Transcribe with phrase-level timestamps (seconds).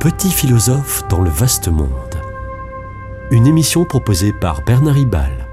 [0.00, 1.92] petit philosophe dans le vaste monde.
[3.30, 5.46] Une émission proposée par Bernard Ribal.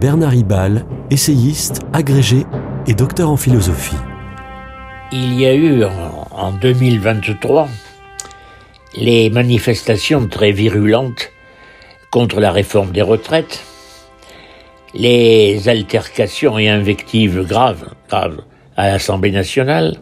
[0.00, 2.44] Bernard Ribal, essayiste, agrégé
[2.88, 3.94] et docteur en philosophie.
[5.12, 7.68] Il y a eu en 2023
[8.96, 11.30] les manifestations très virulentes
[12.10, 13.64] contre la réforme des retraites,
[14.96, 19.98] les altercations et invectives graves, à l'Assemblée nationale.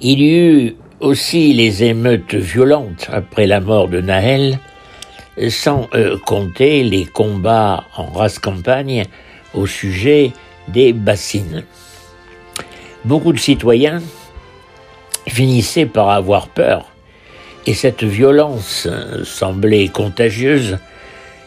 [0.00, 4.58] Il y eut aussi les émeutes violentes après la mort de Nahel,
[5.48, 9.04] sans euh, compter les combats en race campagne
[9.52, 10.32] au sujet
[10.68, 11.64] des bassines.
[13.04, 14.00] Beaucoup de citoyens
[15.28, 16.86] finissaient par avoir peur,
[17.66, 18.88] et cette violence
[19.24, 20.78] semblait contagieuse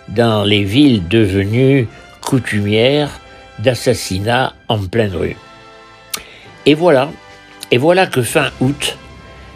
[0.09, 1.88] dans les villes devenues
[2.30, 3.20] coutumières
[3.58, 5.36] d'assassinats en pleine rue.
[6.68, 7.09] Et voilà,
[7.72, 9.00] et voilà que fin août,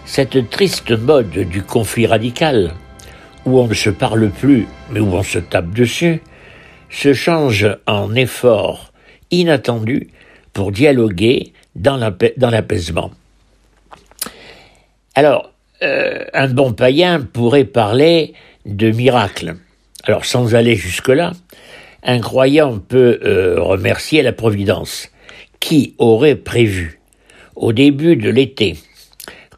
[0.05, 2.73] cette triste mode du conflit radical,
[3.45, 6.19] où on ne se parle plus, mais où on se tape dessus,
[6.89, 8.91] se change en effort
[9.29, 10.07] inattendu
[10.51, 13.11] pour dialoguer dans l'apaisement.
[15.13, 15.51] Alors,
[15.83, 18.33] euh, un bon païen pourrait parler
[18.65, 19.57] de miracle.
[20.05, 21.33] Alors, sans aller jusque-là,
[22.03, 25.09] un croyant peut euh, remercier la Providence,
[25.59, 26.99] qui aurait prévu,
[27.55, 28.75] au début de l'été,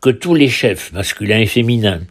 [0.02, 2.02] que tous les chefs masculins et féminins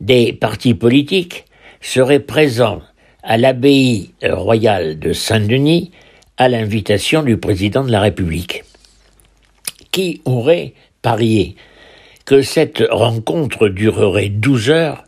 [0.00, 1.46] des partis politiques
[1.80, 2.82] seraient présents
[3.22, 5.90] à l'abbaye royale de Saint-Denis
[6.36, 8.64] à l'invitation du président de la République?
[9.90, 11.56] Qui aurait parié
[12.26, 15.04] que cette rencontre durerait douze heures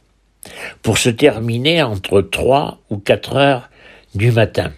[0.83, 3.69] pour se terminer entre trois ou quatre heures
[4.15, 4.73] du matin,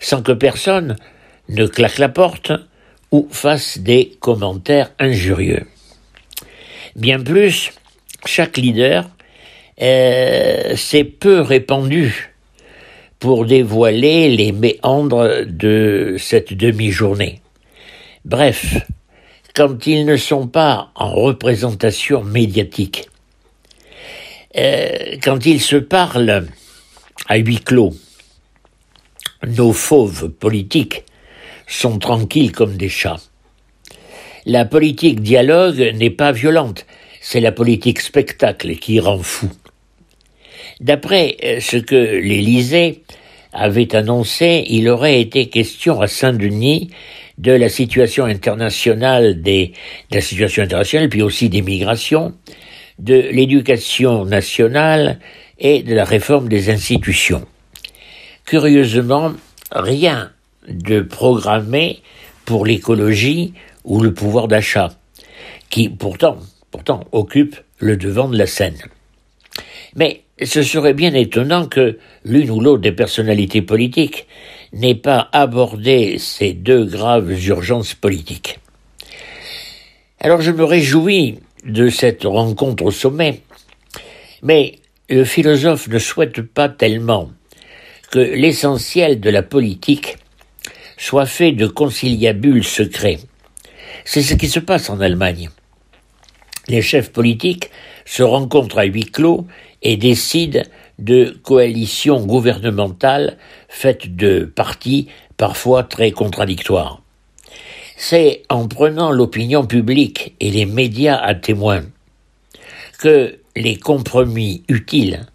[0.00, 0.96] sans que personne
[1.48, 2.52] ne claque la porte
[3.12, 5.66] ou fasse des commentaires injurieux.
[6.96, 7.72] Bien plus,
[8.24, 9.08] chaque leader
[9.80, 12.32] euh, s'est peu répandu
[13.18, 17.40] pour dévoiler les méandres de cette demi-journée.
[18.24, 18.76] Bref,
[19.54, 23.08] quand ils ne sont pas en représentation médiatique,
[24.56, 26.46] euh, quand ils se parlent
[27.28, 27.94] à huis clos,
[29.46, 31.04] nos fauves politiques
[31.66, 33.20] sont tranquilles comme des chats.
[34.44, 36.86] La politique dialogue n'est pas violente,
[37.20, 39.50] c'est la politique spectacle qui rend fou.
[40.80, 43.02] D'après euh, ce que l'Élysée
[43.52, 46.90] avait annoncé, il aurait été question à Saint-Denis
[47.38, 49.68] de la situation internationale de
[50.10, 52.34] la situation internationale, puis aussi des migrations,
[52.98, 55.18] de l'éducation nationale
[55.58, 57.46] et de la réforme des institutions.
[58.46, 59.32] Curieusement,
[59.72, 60.30] rien
[60.68, 62.00] de programmé
[62.44, 64.92] pour l'écologie ou le pouvoir d'achat,
[65.68, 66.38] qui pourtant,
[66.70, 68.78] pourtant occupent le devant de la scène.
[69.96, 74.28] Mais ce serait bien étonnant que l'une ou l'autre des personnalités politiques
[74.72, 78.60] n'ait pas abordé ces deux graves urgences politiques.
[80.20, 83.40] Alors je me réjouis de cette rencontre au sommet,
[84.40, 84.76] mais
[85.08, 87.30] le philosophe ne souhaite pas tellement
[88.10, 90.18] que l'essentiel de la politique
[90.96, 93.18] soit fait de conciliabules secrets.
[94.04, 95.50] C'est ce qui se passe en Allemagne.
[96.68, 97.70] Les chefs politiques
[98.04, 99.46] se rencontrent à huis clos
[99.82, 100.62] et décident
[100.98, 103.36] de coalitions gouvernementales
[103.68, 107.02] faites de partis parfois très contradictoires.
[107.96, 111.82] C'est en prenant l'opinion publique et les médias à témoin
[112.98, 115.26] que les compromis utiles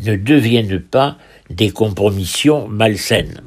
[0.00, 1.18] ne deviennent pas
[1.50, 3.42] des compromissions malsaines.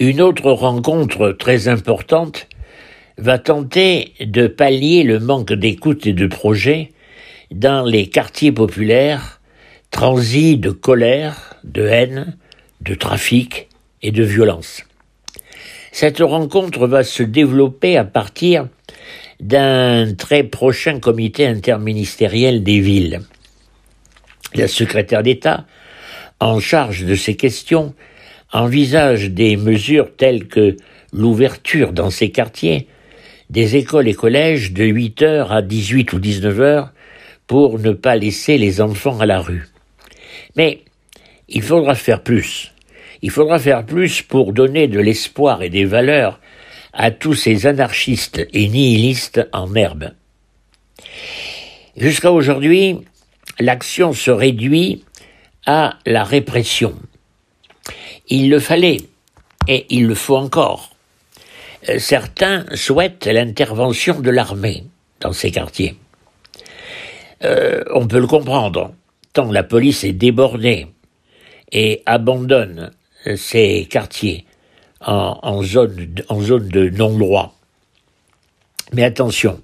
[0.00, 2.48] Une autre rencontre très importante
[3.18, 6.92] va tenter de pallier le manque d'écoute et de projet
[7.50, 9.42] dans les quartiers populaires,
[9.90, 12.38] transis de colère, de haine,
[12.80, 13.68] de trafic
[14.00, 14.84] et de violence.
[15.92, 18.68] Cette rencontre va se développer à partir
[19.38, 23.20] d'un très prochain comité interministériel des villes.
[24.54, 25.66] La secrétaire d'État,
[26.40, 27.94] en charge de ces questions,
[28.52, 30.76] envisage des mesures telles que
[31.12, 32.86] l'ouverture dans ces quartiers
[33.50, 36.92] des écoles et collèges de 8 heures à 18 ou 19 heures
[37.46, 39.66] pour ne pas laisser les enfants à la rue.
[40.56, 40.82] Mais
[41.48, 42.72] il faudra faire plus.
[43.22, 46.40] Il faudra faire plus pour donner de l'espoir et des valeurs
[46.92, 50.12] à tous ces anarchistes et nihilistes en herbe.
[51.96, 52.98] Jusqu'à aujourd'hui,
[53.58, 55.04] l'action se réduit
[55.66, 56.94] à la répression.
[58.30, 59.00] Il le fallait,
[59.66, 60.90] et il le faut encore.
[61.88, 64.84] Euh, certains souhaitent l'intervention de l'armée
[65.20, 65.96] dans ces quartiers.
[67.42, 68.94] Euh, on peut le comprendre,
[69.32, 70.86] tant la police est débordée
[71.72, 72.92] et abandonne
[73.36, 74.44] ces quartiers
[75.00, 77.56] en, zone, en zone de non-droit.
[78.92, 79.60] Mais attention,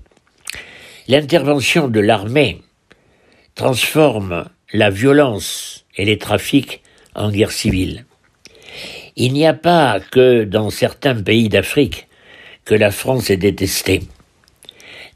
[1.08, 2.62] l'intervention de l'armée
[3.54, 6.82] transforme la violence et les trafics
[7.14, 8.05] en guerre civile.
[9.16, 12.06] Il n'y a pas que dans certains pays d'Afrique
[12.64, 14.02] que la France est détestée.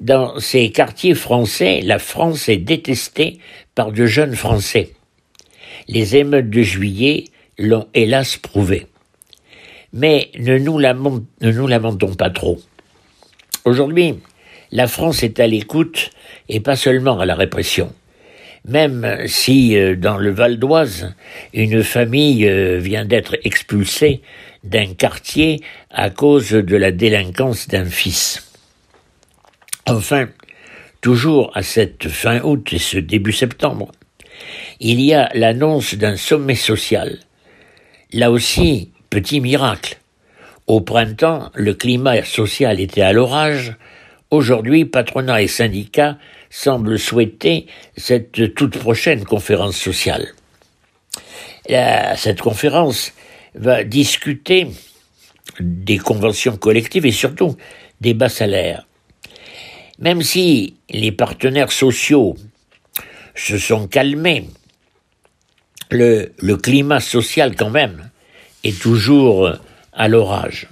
[0.01, 3.39] Dans ces quartiers français, la France est détestée
[3.75, 4.95] par de jeunes Français.
[5.89, 7.25] Les émeutes de juillet
[7.59, 8.87] l'ont hélas prouvé.
[9.93, 12.59] Mais ne nous, ne lamentons pas trop.
[13.65, 14.15] Aujourd'hui,
[14.73, 16.11] la France est à l'écoute
[16.49, 17.93] et pas seulement à la répression.
[18.67, 21.15] Même si euh, dans le Val d'Oise,
[21.55, 24.21] une famille euh, vient d'être expulsée
[24.65, 28.51] d'un quartier à cause de la délinquance d'un fils.
[29.87, 30.29] Enfin,
[31.01, 33.91] toujours à cette fin août et ce début septembre,
[34.79, 37.19] il y a l'annonce d'un sommet social.
[38.13, 39.99] Là aussi, petit miracle.
[40.67, 43.75] Au printemps, le climat social était à l'orage.
[44.31, 46.19] Aujourd'hui, patronat et syndicats
[46.51, 47.67] semblent souhaiter
[47.97, 50.29] cette toute prochaine conférence sociale.
[52.17, 53.13] cette conférence
[53.55, 54.69] va discuter
[55.61, 57.57] des conventions collectives et surtout
[58.01, 58.87] des bas salaires.
[59.99, 62.37] Même si les partenaires sociaux
[63.35, 64.49] se sont calmés,
[65.91, 68.11] le, le climat social quand même
[68.65, 69.51] est toujours
[69.93, 70.69] à l'orage.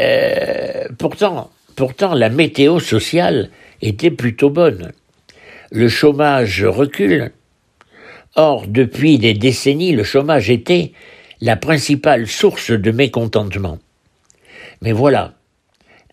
[0.00, 3.50] Euh, pourtant, pourtant, la météo sociale
[3.82, 4.92] était plutôt bonne.
[5.70, 7.32] Le chômage recule.
[8.34, 10.92] Or, depuis des décennies, le chômage était
[11.40, 13.78] la principale source de mécontentement.
[14.80, 15.34] Mais voilà,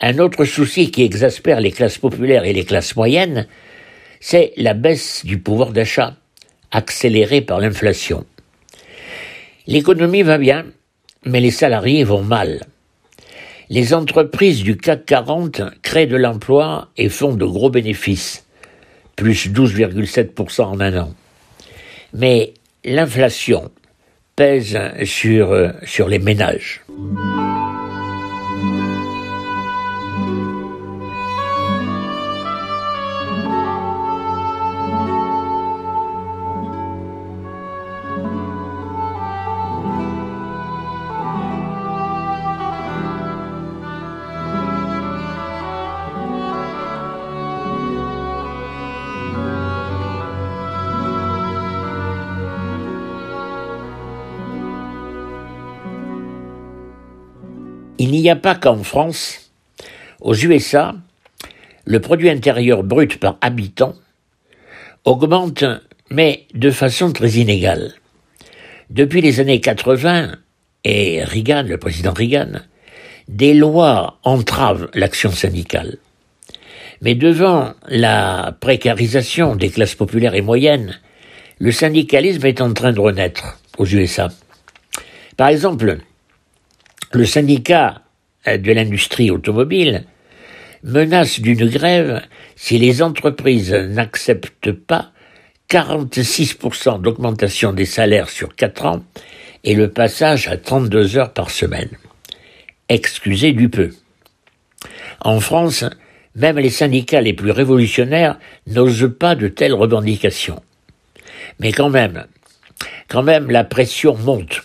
[0.01, 3.47] un autre souci qui exaspère les classes populaires et les classes moyennes,
[4.19, 6.15] c'est la baisse du pouvoir d'achat,
[6.71, 8.25] accélérée par l'inflation.
[9.67, 10.65] L'économie va bien,
[11.25, 12.61] mais les salariés vont mal.
[13.71, 18.47] Les entreprises du CAC 40 créent de l'emploi et font de gros bénéfices,
[19.15, 21.13] plus 12,7% en un an.
[22.13, 23.69] Mais l'inflation
[24.35, 26.81] pèse sur, euh, sur les ménages.
[58.11, 59.51] Il n'y a pas qu'en France.
[60.19, 60.95] Aux USA,
[61.85, 63.93] le produit intérieur brut par habitant
[65.05, 65.63] augmente,
[66.09, 67.93] mais de façon très inégale.
[68.89, 70.31] Depuis les années 80,
[70.85, 72.61] et Reagan, le président Reagan,
[73.27, 75.97] des lois entravent l'action syndicale.
[77.03, 80.99] Mais devant la précarisation des classes populaires et moyennes,
[81.59, 84.29] le syndicalisme est en train de renaître aux USA.
[85.37, 85.99] Par exemple,
[87.11, 88.01] le syndicat
[88.45, 90.05] de l'industrie automobile
[90.83, 92.21] menace d'une grève
[92.55, 95.11] si les entreprises n'acceptent pas
[95.69, 99.03] 46% d'augmentation des salaires sur 4 ans
[99.63, 101.89] et le passage à 32 heures par semaine.
[102.87, 103.91] Excusez du peu.
[105.21, 105.85] En France,
[106.35, 110.61] même les syndicats les plus révolutionnaires n'osent pas de telles revendications.
[111.59, 112.25] Mais quand même,
[113.09, 114.63] quand même, la pression monte.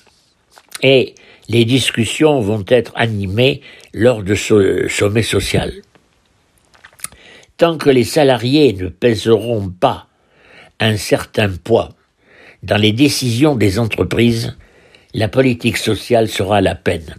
[0.82, 1.14] Et
[1.48, 3.60] les discussions vont être animées
[3.92, 5.72] lors de ce sommet social.
[7.56, 10.08] Tant que les salariés ne pèseront pas
[10.80, 11.90] un certain poids
[12.62, 14.56] dans les décisions des entreprises,
[15.12, 17.16] la politique sociale sera la peine.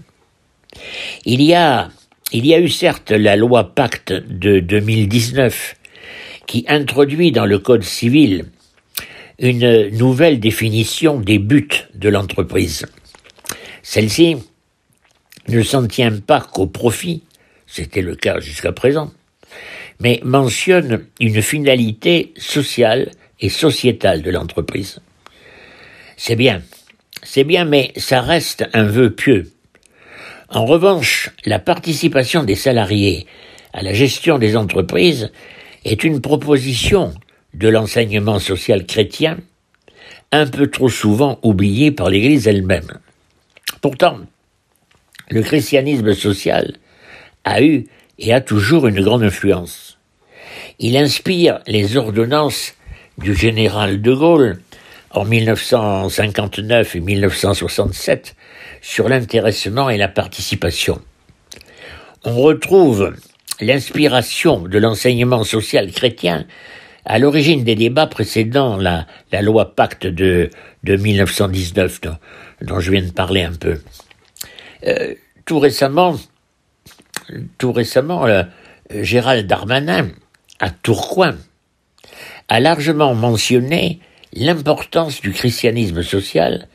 [1.23, 1.89] Il y a,
[2.33, 5.75] il y a eu certes la loi Pacte de 2019
[6.47, 8.45] qui introduit dans le Code civil
[9.39, 12.85] une nouvelle définition des buts de l'entreprise.
[13.87, 14.37] Celle-ci
[15.47, 17.21] ne s'en tient pas qu'au profit,
[17.67, 19.11] c'était le cas jusqu'à présent,
[19.99, 25.01] mais mentionne une finalité sociale et sociétale de l'entreprise.
[26.17, 26.63] C'est bien,
[27.21, 29.51] c'est bien, mais ça reste un vœu pieux.
[30.49, 33.27] En revanche, la participation des salariés
[33.71, 35.31] à la gestion des entreprises
[35.85, 37.13] est une proposition
[37.53, 39.37] de l'enseignement social chrétien
[40.31, 42.99] un peu trop souvent oubliée par l'Église elle-même.
[43.85, 44.21] Pourtant,
[45.29, 46.73] le christianisme social
[47.43, 47.85] a eu
[48.17, 49.99] et a toujours une grande influence.
[50.79, 52.73] Il inspire les ordonnances
[53.19, 54.59] du général de Gaulle
[55.11, 58.35] en 1959 et 1967
[58.81, 60.99] sur l'intéressement et la participation.
[62.23, 63.15] On retrouve
[63.61, 66.47] l'inspiration de l'enseignement social chrétien
[67.05, 69.05] à l'origine des débats précédant la,
[69.43, 70.49] loi Pacte de
[70.83, 72.01] 1919
[72.61, 73.81] dont, je viens de parler un peu.
[74.85, 75.13] Euh,
[75.45, 76.15] tout récemment,
[77.57, 78.43] tout récemment, euh,
[78.91, 80.09] Gérald Darmanin,
[80.59, 81.37] à Tourcoing,
[82.47, 83.99] a largement mentionné
[84.33, 86.67] l'importance du christianisme social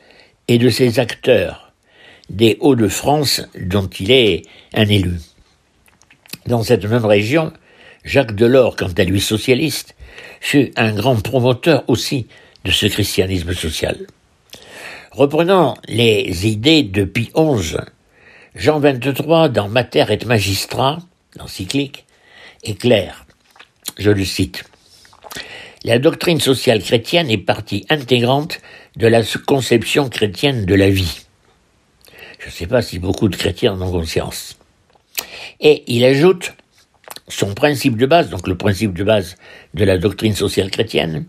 [0.47, 1.73] et de ses acteurs
[2.29, 5.19] des Hauts-de-France dont il est un élu.
[6.47, 7.53] Dans cette même région,
[8.03, 9.95] Jacques Delors, quant à lui socialiste,
[10.39, 12.27] fut un grand promoteur aussi
[12.65, 13.97] de ce christianisme social.
[15.11, 17.75] Reprenant les idées de Pie XI,
[18.55, 20.99] Jean XXIII, dans Mater et Magistrat,
[21.37, 22.05] l'encyclique,
[22.63, 23.25] est clair.
[23.97, 24.63] Je le cite.
[25.83, 28.61] La doctrine sociale chrétienne est partie intégrante
[28.95, 31.25] de la conception chrétienne de la vie.
[32.39, 34.57] Je ne sais pas si beaucoup de chrétiens en ont conscience.
[35.59, 36.53] Et il ajoute
[37.27, 39.35] son principe de base, donc le principe de base
[39.73, 41.25] de la doctrine sociale chrétienne,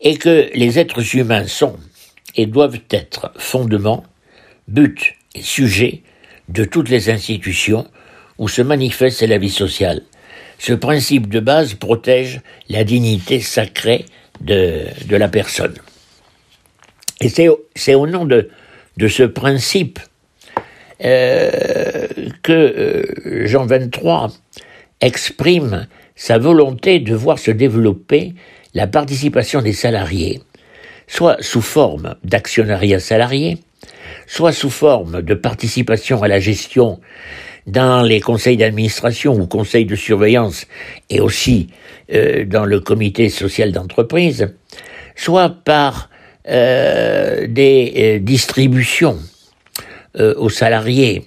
[0.00, 1.76] est que les êtres humains sont
[2.36, 4.04] et doivent être fondement,
[4.68, 6.02] but et sujet
[6.48, 7.86] de toutes les institutions
[8.38, 10.02] où se manifeste la vie sociale.
[10.58, 14.04] Ce principe de base protège la dignité sacrée
[14.40, 15.74] de, la personne.
[17.20, 18.48] Et c'est au nom de,
[19.08, 20.00] ce principe
[21.02, 22.06] euh,
[22.42, 24.30] que euh, Jean 23
[25.00, 28.34] exprime sa volonté de voir se développer
[28.74, 30.40] la participation des salariés,
[31.10, 33.58] soit sous forme d'actionnariat salarié,
[34.28, 37.00] soit sous forme de participation à la gestion
[37.66, 40.66] dans les conseils d'administration ou conseils de surveillance
[41.10, 41.68] et aussi
[42.14, 44.54] euh, dans le comité social d'entreprise,
[45.16, 46.10] soit par
[46.48, 49.18] euh, des euh, distributions
[50.16, 51.22] aux salariés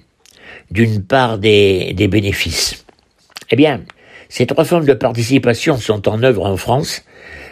[0.72, 2.86] d'une part des, des bénéfices.
[3.50, 3.82] Eh bien,
[4.28, 7.04] ces trois formes de participation sont en œuvre en France,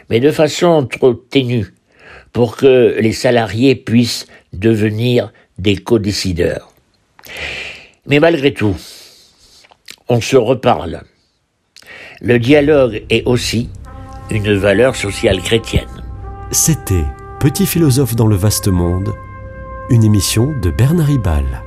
[0.10, 1.68] mais de façon trop ténue
[2.34, 6.74] pour que les salariés puissent devenir des co-décideurs.
[8.08, 8.76] Mais malgré tout,
[10.10, 11.04] on se reparle.
[12.22, 13.70] Le dialogue est aussi
[14.30, 15.88] une valeur sociale chrétienne.
[16.52, 17.06] C'était
[17.40, 19.16] Petit philosophe dans le vaste monde
[19.90, 21.64] une émission de Bernard Ribal.